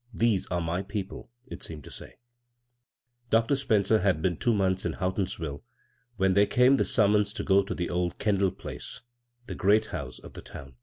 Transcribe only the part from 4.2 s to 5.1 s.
been two months in